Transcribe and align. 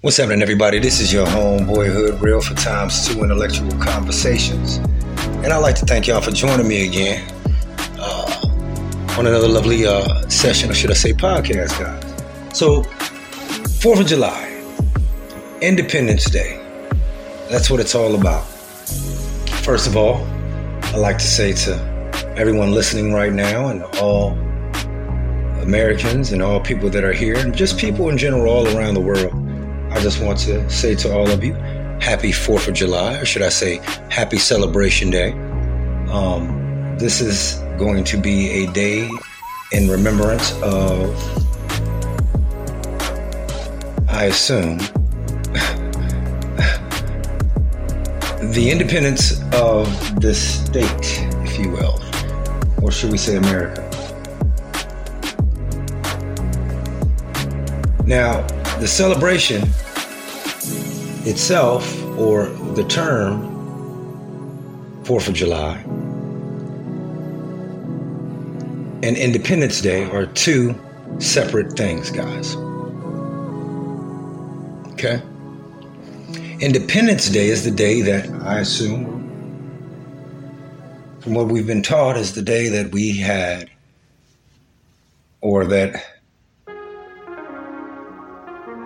What's 0.00 0.16
happening, 0.16 0.42
everybody? 0.42 0.78
This 0.78 1.00
is 1.00 1.12
your 1.12 1.26
homeboy 1.26 1.90
H'udreal 1.90 2.40
for 2.40 2.54
Tymez 2.54 3.12
2 3.12 3.24
Intellectual 3.24 3.72
Conversations. 3.80 4.76
And 5.42 5.46
I'd 5.46 5.56
like 5.56 5.74
to 5.74 5.86
thank 5.86 6.06
y'all 6.06 6.20
for 6.20 6.30
joining 6.30 6.68
me 6.68 6.86
again 6.86 7.28
uh, 7.98 9.16
on 9.18 9.26
another 9.26 9.48
lovely 9.48 9.86
uh, 9.86 10.06
session, 10.28 10.70
or 10.70 10.74
should 10.74 10.92
I 10.92 10.94
say 10.94 11.12
podcast, 11.12 11.80
guys. 11.80 12.56
So, 12.56 12.82
4th 13.82 14.02
of 14.02 14.06
July, 14.06 14.62
Independence 15.62 16.30
Day. 16.30 16.62
That's 17.50 17.68
what 17.68 17.80
it's 17.80 17.96
all 17.96 18.14
about. 18.14 18.44
First 19.64 19.88
of 19.88 19.96
all, 19.96 20.24
I'd 20.94 20.98
like 20.98 21.18
to 21.18 21.26
say 21.26 21.52
to 21.54 22.34
everyone 22.36 22.70
listening 22.70 23.12
right 23.14 23.32
now 23.32 23.66
and 23.66 23.82
all 24.00 24.30
Americans 25.60 26.30
and 26.30 26.40
all 26.40 26.60
people 26.60 26.88
that 26.90 27.02
are 27.02 27.12
here, 27.12 27.36
and 27.36 27.52
just 27.52 27.78
people 27.78 28.10
in 28.10 28.16
general 28.16 28.46
all 28.46 28.76
around 28.76 28.94
the 28.94 29.00
world 29.00 29.47
I 29.90 30.00
just 30.00 30.22
want 30.22 30.38
to 30.40 30.68
say 30.70 30.94
to 30.96 31.12
all 31.12 31.28
of 31.30 31.42
you, 31.42 31.54
happy 32.00 32.30
4th 32.30 32.68
of 32.68 32.74
July, 32.74 33.14
or 33.14 33.24
should 33.24 33.42
I 33.42 33.48
say, 33.48 33.78
happy 34.10 34.38
Celebration 34.38 35.10
Day. 35.10 35.32
Um, 36.10 36.96
this 36.98 37.20
is 37.20 37.56
going 37.78 38.04
to 38.04 38.16
be 38.16 38.64
a 38.64 38.72
day 38.72 39.08
in 39.72 39.88
remembrance 39.88 40.52
of, 40.62 41.14
I 44.08 44.24
assume, 44.24 44.78
the 48.52 48.68
independence 48.70 49.42
of 49.54 50.20
the 50.20 50.34
state, 50.34 51.28
if 51.44 51.58
you 51.58 51.70
will, 51.70 52.00
or 52.82 52.92
should 52.92 53.10
we 53.10 53.18
say 53.18 53.36
America. 53.36 53.84
Now, 58.06 58.46
the 58.80 58.86
celebration 58.88 59.62
itself, 61.26 62.02
or 62.16 62.46
the 62.74 62.84
term 62.84 63.42
4th 65.02 65.28
of 65.28 65.34
July, 65.34 65.76
and 69.02 69.16
Independence 69.16 69.80
Day 69.80 70.04
are 70.10 70.26
two 70.26 70.74
separate 71.18 71.72
things, 71.72 72.10
guys. 72.10 72.56
Okay? 74.92 75.22
Independence 76.60 77.28
Day 77.30 77.48
is 77.48 77.64
the 77.64 77.70
day 77.70 78.00
that 78.02 78.28
I 78.42 78.60
assume, 78.60 79.06
from 81.20 81.34
what 81.34 81.46
we've 81.46 81.66
been 81.66 81.82
taught, 81.82 82.16
is 82.16 82.34
the 82.34 82.42
day 82.42 82.68
that 82.68 82.92
we 82.92 83.16
had, 83.16 83.70
or 85.40 85.64
that 85.66 86.17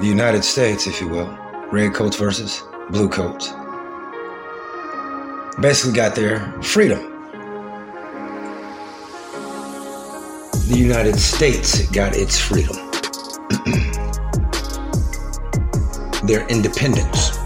the 0.00 0.06
United 0.06 0.44
States, 0.44 0.86
if 0.86 1.00
you 1.00 1.08
will, 1.08 1.26
red 1.70 1.94
coats 1.94 2.16
versus 2.16 2.62
blue 2.90 3.08
coats, 3.08 3.52
basically 5.60 5.94
got 5.94 6.16
their 6.16 6.40
freedom. 6.62 6.98
The 10.68 10.76
United 10.76 11.16
States 11.16 11.88
got 11.90 12.16
its 12.16 12.38
freedom, 12.38 12.74
their 16.26 16.46
independence. 16.48 17.36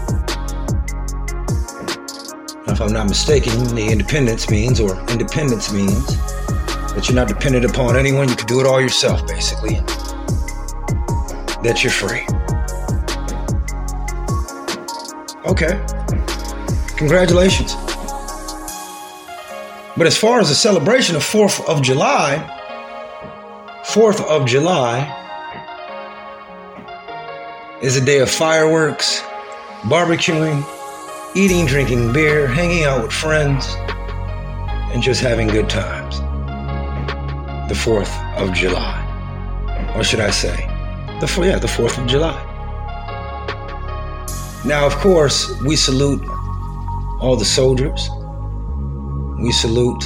Now, 2.65 2.73
if 2.73 2.81
I'm 2.81 2.93
not 2.93 3.07
mistaken, 3.07 3.75
the 3.75 3.89
independence 3.91 4.49
means, 4.49 4.79
or 4.79 4.99
independence 5.11 5.71
means, 5.71 6.17
that 6.95 7.07
you're 7.07 7.15
not 7.15 7.27
dependent 7.27 7.65
upon 7.65 7.95
anyone. 7.95 8.27
You 8.27 8.35
can 8.35 8.47
do 8.47 8.59
it 8.59 8.65
all 8.65 8.81
yourself, 8.81 9.27
basically. 9.27 9.75
That 11.61 11.83
you're 11.83 11.91
free. 11.91 12.25
Okay. 15.45 15.79
Congratulations. 16.97 17.73
But 19.95 20.05
as 20.05 20.17
far 20.17 20.39
as 20.39 20.49
the 20.49 20.55
celebration 20.55 21.15
of 21.15 21.23
4th 21.23 21.65
of 21.67 21.81
July, 21.81 22.37
4th 23.85 24.21
of 24.21 24.45
July 24.45 25.15
is 27.81 27.95
a 27.95 28.01
day 28.03 28.19
of 28.19 28.29
fireworks, 28.29 29.21
barbecuing, 29.83 30.65
eating, 31.35 31.65
drinking 31.65 32.11
beer, 32.11 32.45
hanging 32.47 32.83
out 32.83 33.03
with 33.03 33.13
friends, 33.13 33.75
and 34.91 35.01
just 35.01 35.21
having 35.21 35.47
good 35.47 35.69
times. 35.69 36.19
The 37.69 37.75
4th 37.75 38.11
of 38.37 38.53
July. 38.53 39.05
Or 39.95 40.03
should 40.03 40.19
I 40.19 40.31
say, 40.31 40.67
the, 41.21 41.41
yeah, 41.41 41.59
the 41.59 41.67
4th 41.67 41.97
of 42.01 42.07
July. 42.07 42.48
Now, 44.69 44.85
of 44.85 44.95
course, 44.97 45.59
we 45.61 45.75
salute 45.75 46.23
all 47.21 47.35
the 47.35 47.43
soldiers. 47.43 48.07
We 49.39 49.51
salute 49.51 50.03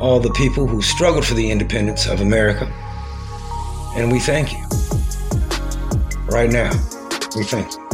all 0.00 0.18
the 0.18 0.32
people 0.34 0.66
who 0.66 0.80
struggled 0.80 1.26
for 1.26 1.34
the 1.34 1.50
independence 1.50 2.06
of 2.08 2.22
America. 2.22 2.72
And 3.96 4.10
we 4.10 4.18
thank 4.18 4.50
you. 4.50 4.64
Right 6.24 6.50
now, 6.50 6.70
we 7.36 7.44
thank 7.44 7.70
you. 7.70 7.86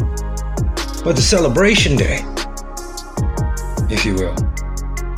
But 1.03 1.17
the 1.17 1.27
celebration 1.35 1.97
day, 1.97 2.21
if 3.91 4.07
you 4.07 4.15
will, 4.15 4.37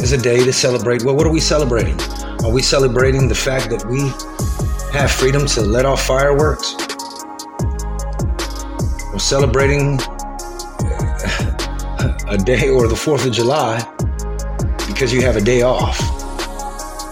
is 0.00 0.12
a 0.12 0.18
day 0.18 0.42
to 0.42 0.52
celebrate. 0.52 1.04
Well, 1.04 1.14
what 1.14 1.26
are 1.26 1.32
we 1.32 1.40
celebrating? 1.40 2.00
Are 2.42 2.50
we 2.50 2.62
celebrating 2.62 3.28
the 3.28 3.34
fact 3.34 3.68
that 3.68 3.84
we 3.84 4.00
have 4.98 5.10
freedom 5.10 5.44
to 5.48 5.60
let 5.60 5.84
off 5.84 6.06
fireworks? 6.06 6.74
Celebrating 9.20 9.98
a 12.28 12.38
day 12.38 12.68
or 12.68 12.88
the 12.88 12.94
4th 12.94 13.26
of 13.26 13.32
July 13.32 13.78
because 14.86 15.12
you 15.12 15.20
have 15.22 15.36
a 15.36 15.40
day 15.40 15.62
off. 15.62 15.98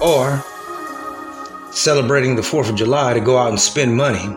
Or 0.00 0.42
celebrating 1.72 2.36
the 2.36 2.42
4th 2.42 2.70
of 2.70 2.76
July 2.76 3.14
to 3.14 3.20
go 3.20 3.36
out 3.36 3.50
and 3.50 3.60
spend 3.60 3.96
money 3.96 4.36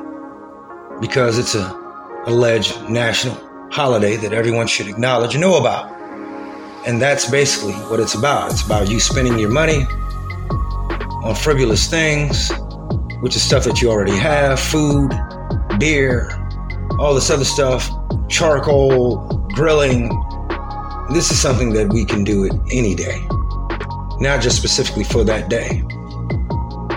because 0.99 1.37
it's 1.37 1.55
a 1.55 1.79
alleged 2.27 2.79
national 2.89 3.35
holiday 3.71 4.15
that 4.17 4.33
everyone 4.33 4.67
should 4.67 4.87
acknowledge 4.87 5.33
and 5.33 5.41
know 5.41 5.57
about. 5.57 5.91
And 6.85 7.01
that's 7.01 7.29
basically 7.29 7.73
what 7.73 7.99
it's 7.99 8.15
about. 8.15 8.51
It's 8.51 8.63
about 8.63 8.89
you 8.89 8.99
spending 8.99 9.39
your 9.39 9.49
money 9.49 9.85
on 11.23 11.35
frivolous 11.35 11.87
things, 11.87 12.51
which 13.21 13.35
is 13.35 13.43
stuff 13.43 13.63
that 13.63 13.81
you 13.81 13.89
already 13.89 14.17
have 14.17 14.59
food, 14.59 15.11
beer, 15.79 16.40
all 17.01 17.15
this 17.15 17.31
other 17.31 17.43
stuff, 17.43 17.89
charcoal, 18.29 19.27
grilling. 19.55 20.09
This 21.11 21.31
is 21.31 21.41
something 21.41 21.73
that 21.73 21.91
we 21.91 22.05
can 22.05 22.23
do 22.23 22.43
it 22.43 22.53
any 22.71 22.93
day, 22.93 23.19
not 24.19 24.39
just 24.39 24.55
specifically 24.55 25.03
for 25.03 25.23
that 25.23 25.49
day. 25.49 25.81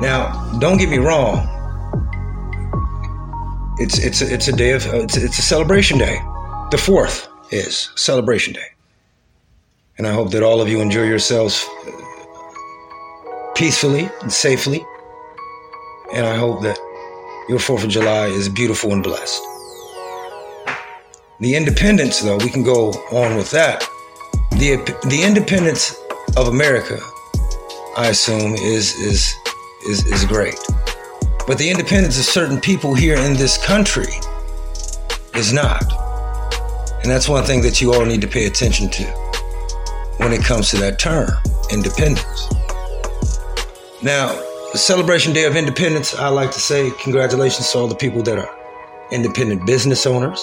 Now, 0.03 0.59
don't 0.60 0.76
get 0.76 0.91
me 0.91 0.98
wrong. 0.98 1.48
It's 3.78 3.98
it's 3.98 4.20
a, 4.20 4.32
it's 4.32 4.47
a 4.47 4.53
day 4.53 4.72
of 4.72 4.84
it's, 4.87 5.16
it's 5.16 5.38
a 5.38 5.42
celebration 5.42 5.97
day. 5.97 6.21
The 6.71 6.78
fourth 6.78 7.26
is 7.50 7.91
celebration 7.97 8.53
day, 8.53 8.69
and 9.97 10.06
I 10.06 10.12
hope 10.12 10.32
that 10.32 10.42
all 10.42 10.60
of 10.60 10.69
you 10.69 10.82
enjoy 10.82 11.04
yourselves 11.04 11.66
uh, 11.86 13.53
peacefully 13.54 14.10
and 14.21 14.31
safely. 14.31 14.84
And 16.12 16.26
I 16.26 16.36
hope 16.36 16.62
that 16.62 16.78
your 17.48 17.59
Fourth 17.59 17.82
of 17.82 17.91
July 17.91 18.26
is 18.26 18.48
beautiful 18.48 18.92
and 18.92 19.03
blessed. 19.03 19.42
The 21.41 21.56
independence, 21.56 22.21
though, 22.21 22.37
we 22.37 22.49
can 22.49 22.62
go 22.62 22.91
on 23.11 23.37
with 23.37 23.50
that. 23.50 23.83
The, 24.53 24.77
the 25.09 25.22
independence 25.25 26.00
of 26.37 26.47
America, 26.47 26.99
I 27.97 28.09
assume, 28.11 28.55
is, 28.55 28.95
is, 28.95 29.34
is, 29.89 30.06
is 30.06 30.25
great. 30.27 30.55
But 31.49 31.59
the 31.59 31.69
independence 31.69 32.19
of 32.19 32.25
certain 32.25 32.61
people 32.61 32.95
here 32.95 33.17
in 33.17 33.34
this 33.34 33.59
country 33.67 34.12
is 35.34 35.53
not. 35.53 35.83
And 37.03 37.10
that's 37.10 37.28
one 37.28 37.45
thing 37.45 37.63
that 37.63 37.80
you 37.80 37.92
all 37.92 38.07
need 38.07 38.21
to 38.21 38.28
pay 38.28 38.47
attention 38.47 38.89
to 38.91 39.04
when 40.19 40.33
it 40.33 40.45
comes 40.45 40.71
to 40.71 40.77
that 40.77 41.01
term, 41.01 41.30
independence. 41.72 42.48
Now, 44.04 44.28
the 44.72 44.78
celebration 44.78 45.33
day 45.33 45.45
of 45.45 45.57
independence, 45.57 46.15
I 46.15 46.28
like 46.28 46.53
to 46.53 46.60
say 46.60 46.92
congratulations 47.03 47.72
to 47.72 47.78
all 47.78 47.89
the 47.89 47.97
people 47.97 48.22
that 48.22 48.39
are 48.39 48.57
independent 49.10 49.66
business 49.66 50.07
owners, 50.07 50.41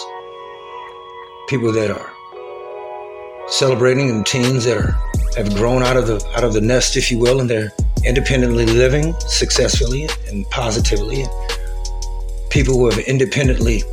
people 1.52 1.74
that 1.74 1.92
are 1.92 2.14
celebrating 3.50 4.10
and 4.10 4.26
teens 4.26 4.64
that 4.64 4.78
are 4.78 4.96
have 5.36 5.54
grown 5.56 5.84
out 5.84 5.98
of 5.98 6.08
the 6.08 6.16
out 6.34 6.46
of 6.46 6.54
the 6.54 6.62
nest, 6.62 6.96
if 6.96 7.12
you 7.12 7.20
will, 7.20 7.42
and 7.42 7.50
they're 7.50 7.74
independently 8.06 8.66
living 8.66 9.14
successfully 9.20 10.08
and 10.30 10.50
positively. 10.50 11.26
People 12.50 12.76
who 12.76 12.90
have 12.90 13.00
independently 13.00 13.84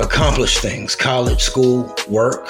accomplished 0.00 0.58
things, 0.58 0.96
college, 0.96 1.40
school, 1.40 1.94
work, 2.08 2.48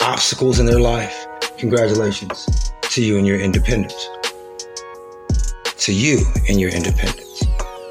obstacles 0.00 0.58
in 0.58 0.64
their 0.64 0.80
life. 0.80 1.26
Congratulations 1.58 2.72
to 2.80 3.04
you 3.04 3.18
and 3.18 3.26
your 3.26 3.38
independence. 3.38 4.08
To 5.84 5.92
you 5.92 6.24
and 6.48 6.58
your 6.58 6.70
independence. 6.70 7.44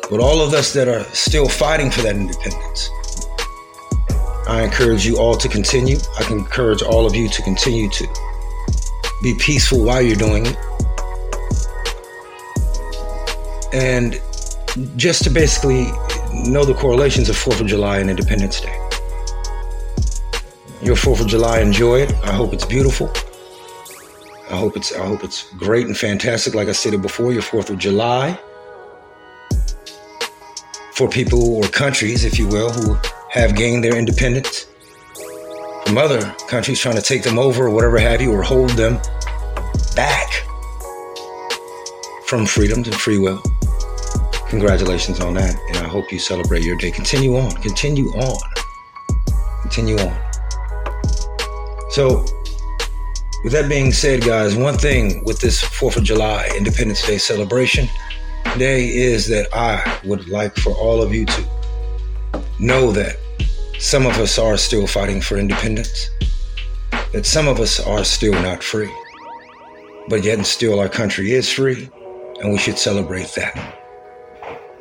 But 0.10 0.20
all 0.20 0.42
of 0.42 0.56
us 0.56 0.74
that 0.74 0.88
are 0.88 1.04
still 1.14 1.48
fighting 1.48 1.92
for 1.92 2.02
that 2.02 2.16
independence, 2.16 2.90
I 4.48 4.64
encourage 4.64 5.06
you 5.06 5.18
all 5.18 5.36
to 5.36 5.50
continue. 5.50 5.98
I 6.20 6.24
can 6.24 6.40
encourage 6.40 6.82
all 6.84 7.06
of 7.06 7.16
you 7.16 7.28
to 7.30 7.42
continue 7.42 7.90
to 7.90 8.08
be 9.24 9.36
peaceful 9.40 9.84
while 9.84 10.02
you're 10.02 10.16
doing 10.16 10.46
it. 10.46 10.58
And 13.74 14.22
just 14.98 15.24
to 15.24 15.30
basically 15.30 15.86
know 16.48 16.64
the 16.64 16.76
correlations 16.76 17.30
of 17.30 17.36
4th 17.36 17.62
of 17.62 17.68
July 17.68 18.00
and 18.00 18.10
Independence 18.10 18.62
Day. 18.62 18.76
Your 20.82 20.96
4th 20.96 21.22
of 21.22 21.28
July, 21.28 21.62
enjoy 21.62 22.02
it. 22.02 22.14
I 22.24 22.32
hope 22.32 22.54
it's 22.54 22.66
beautiful. 22.66 23.12
I 24.52 24.58
hope 24.58 24.78
it's 24.78 24.94
I 24.94 25.04
hope 25.06 25.24
it's 25.24 25.52
great 25.54 25.88
and 25.88 25.98
fantastic. 25.98 26.54
Like 26.54 26.68
I 26.68 26.74
stated 26.74 27.02
before, 27.02 27.34
your 27.34 27.42
4th 27.42 27.72
of 27.72 27.80
July 27.80 28.40
for 30.94 31.10
people 31.10 31.56
or 31.56 31.68
countries, 31.68 32.24
if 32.24 32.38
you 32.38 32.48
will, 32.48 32.70
who 32.70 32.96
have 33.36 33.54
gained 33.54 33.84
their 33.84 33.98
independence 33.98 34.66
from 35.86 35.98
other 35.98 36.34
countries 36.48 36.80
trying 36.80 36.96
to 36.96 37.02
take 37.02 37.22
them 37.22 37.38
over 37.38 37.66
or 37.66 37.70
whatever 37.70 38.00
have 38.00 38.22
you, 38.22 38.32
or 38.32 38.42
hold 38.42 38.70
them 38.72 38.98
back 39.94 40.32
from 42.28 42.46
freedom 42.46 42.78
and 42.78 42.96
free 42.96 43.20
will. 43.20 43.42
Congratulations 44.48 45.20
on 45.20 45.34
that, 45.34 45.54
and 45.68 45.78
I 45.78 45.88
hope 45.88 46.14
you 46.14 46.18
celebrate 46.18 46.64
your 46.64 46.78
day. 46.78 46.92
Continue 46.92 47.36
on, 47.36 47.52
continue 47.62 48.08
on, 48.08 48.40
continue 49.62 49.98
on. 49.98 50.18
So, 51.90 52.24
with 53.44 53.52
that 53.52 53.66
being 53.68 53.92
said, 53.92 54.22
guys, 54.22 54.56
one 54.56 54.78
thing 54.78 55.26
with 55.26 55.42
this 55.42 55.62
4th 55.62 55.98
of 55.98 56.04
July 56.04 56.50
Independence 56.58 57.06
Day 57.06 57.18
celebration 57.18 57.90
today 58.54 58.88
is 58.88 59.28
that 59.28 59.50
I 59.54 60.00
would 60.06 60.30
like 60.30 60.56
for 60.56 60.72
all 60.72 61.02
of 61.02 61.14
you 61.14 61.26
to 61.26 61.50
know 62.60 62.92
that 62.92 63.18
some 63.80 64.06
of 64.06 64.18
us 64.18 64.38
are 64.40 64.58
still 64.58 64.88
fighting 64.88 65.22
for 65.22 65.38
independence, 65.38 66.10
that 67.12 67.26
some 67.26 67.48
of 67.48 67.60
us 67.60 67.80
are 67.80 68.04
still 68.04 68.34
not 68.34 68.64
free, 68.64 68.92
but 70.08 70.24
yet 70.24 70.38
and 70.38 70.48
still 70.48 70.80
our 70.80 70.90
country 70.90 71.32
is 71.32 71.52
free, 71.52 71.90
and 72.42 72.52
we 72.52 72.58
should 72.58 72.78
celebrate 72.78 73.28
that. 73.36 73.76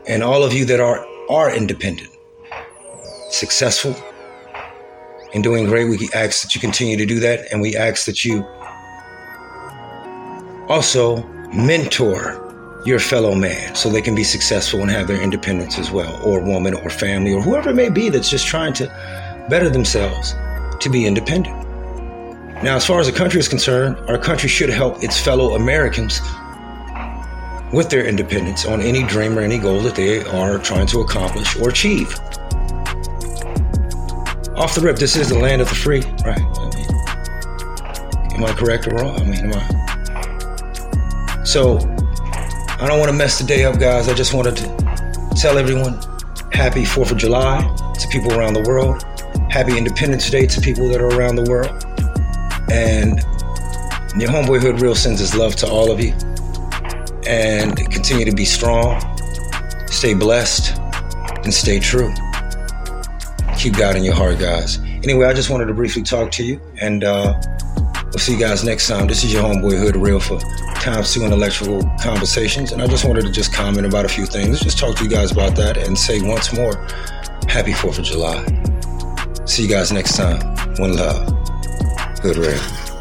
And 0.06 0.22
all 0.22 0.42
of 0.44 0.52
you 0.52 0.64
that 0.66 0.80
are 0.80 1.04
are 1.30 1.54
independent, 1.54 2.10
successful, 3.30 3.96
and 5.32 5.42
doing 5.42 5.66
great, 5.66 5.88
we 5.88 6.08
ask 6.14 6.42
that 6.42 6.54
you 6.54 6.60
continue 6.60 6.96
to 6.96 7.06
do 7.06 7.18
that, 7.20 7.50
and 7.50 7.60
we 7.60 7.76
ask 7.76 8.04
that 8.06 8.24
you 8.24 8.44
also 10.68 11.22
mentor 11.52 12.43
your 12.84 12.98
fellow 12.98 13.34
man 13.34 13.74
so 13.74 13.88
they 13.88 14.02
can 14.02 14.14
be 14.14 14.24
successful 14.24 14.80
and 14.80 14.90
have 14.90 15.06
their 15.06 15.20
independence 15.20 15.78
as 15.78 15.90
well, 15.90 16.20
or 16.22 16.40
woman, 16.40 16.74
or 16.74 16.90
family, 16.90 17.32
or 17.32 17.40
whoever 17.40 17.70
it 17.70 17.74
may 17.74 17.88
be 17.88 18.10
that's 18.10 18.28
just 18.28 18.46
trying 18.46 18.74
to 18.74 18.86
better 19.48 19.70
themselves 19.70 20.34
to 20.80 20.90
be 20.90 21.06
independent. 21.06 21.56
Now, 22.62 22.76
as 22.76 22.86
far 22.86 23.00
as 23.00 23.06
the 23.06 23.12
country 23.12 23.40
is 23.40 23.48
concerned, 23.48 23.96
our 24.08 24.18
country 24.18 24.48
should 24.48 24.70
help 24.70 25.02
its 25.02 25.18
fellow 25.18 25.54
Americans 25.54 26.20
with 27.72 27.90
their 27.90 28.06
independence 28.06 28.66
on 28.66 28.80
any 28.80 29.02
dream 29.02 29.38
or 29.38 29.42
any 29.42 29.58
goal 29.58 29.80
that 29.80 29.96
they 29.96 30.22
are 30.24 30.58
trying 30.58 30.86
to 30.88 31.00
accomplish 31.00 31.56
or 31.56 31.70
achieve. 31.70 32.14
Off 34.56 34.74
the 34.74 34.80
rip, 34.82 34.96
this 34.96 35.16
is 35.16 35.30
the 35.30 35.38
land 35.38 35.60
of 35.60 35.68
the 35.68 35.74
free, 35.74 36.02
right? 36.24 36.40
I 36.40 36.70
mean, 36.76 38.36
am 38.36 38.44
I 38.44 38.52
correct 38.56 38.86
or 38.86 38.94
wrong? 38.94 39.18
I 39.18 39.24
mean, 39.24 39.52
am 39.52 39.52
I? 39.54 41.44
So, 41.44 41.78
I 42.84 42.86
don't 42.86 42.98
want 42.98 43.10
to 43.10 43.16
mess 43.16 43.38
the 43.38 43.46
day 43.46 43.64
up, 43.64 43.80
guys. 43.80 44.08
I 44.08 44.12
just 44.12 44.34
wanted 44.34 44.56
to 44.56 45.34
tell 45.40 45.56
everyone 45.56 45.94
happy 46.52 46.82
4th 46.82 47.12
of 47.12 47.16
July 47.16 47.62
to 47.98 48.08
people 48.08 48.34
around 48.34 48.52
the 48.52 48.60
world. 48.60 49.02
Happy 49.50 49.78
Independence 49.78 50.28
Day 50.28 50.44
to 50.44 50.60
people 50.60 50.90
that 50.90 51.00
are 51.00 51.08
around 51.08 51.36
the 51.36 51.44
world. 51.44 51.70
And 52.70 53.20
your 54.20 54.28
homeboy 54.28 54.60
H'udreal 54.60 54.94
sends 54.94 55.18
his 55.18 55.34
love 55.34 55.56
to 55.56 55.66
all 55.66 55.90
of 55.90 55.98
you. 55.98 56.12
And 57.26 57.74
continue 57.90 58.26
to 58.26 58.36
be 58.36 58.44
strong, 58.44 59.00
stay 59.86 60.12
blessed, 60.12 60.78
and 61.42 61.54
stay 61.54 61.80
true. 61.80 62.12
Keep 63.56 63.78
God 63.78 63.96
in 63.96 64.04
your 64.04 64.14
heart, 64.14 64.38
guys. 64.38 64.78
Anyway, 65.02 65.24
I 65.24 65.32
just 65.32 65.48
wanted 65.48 65.68
to 65.68 65.74
briefly 65.74 66.02
talk 66.02 66.30
to 66.32 66.44
you, 66.44 66.60
and 66.82 67.02
uh, 67.02 67.40
we'll 68.14 68.20
see 68.20 68.32
you 68.32 68.38
guys 68.38 68.62
next 68.62 68.86
time. 68.86 69.08
This 69.08 69.24
is 69.24 69.32
your 69.32 69.42
homeboy 69.42 69.72
H'udreal 69.72 70.22
for 70.22 70.38
Tymez 70.78 71.12
two 71.12 71.24
intellectual 71.24 71.82
conversations. 72.00 72.70
And 72.70 72.80
I 72.80 72.86
just 72.86 73.04
wanted 73.04 73.22
to 73.22 73.32
just 73.32 73.52
comment 73.52 73.86
about 73.86 74.04
a 74.04 74.08
few 74.08 74.24
things, 74.24 74.60
just 74.60 74.78
talk 74.78 74.96
to 74.96 75.04
you 75.04 75.10
guys 75.10 75.32
about 75.32 75.56
that 75.56 75.76
and 75.76 75.98
say 75.98 76.22
once 76.22 76.52
more, 76.52 76.76
happy 77.48 77.72
4th 77.72 77.98
of 77.98 78.04
July. 78.04 78.44
See 79.46 79.64
you 79.64 79.68
guys 79.68 79.90
next 79.90 80.16
time. 80.16 80.38
One 80.76 80.96
love. 80.96 81.26
Good 82.22 82.36
rain. 82.36 82.93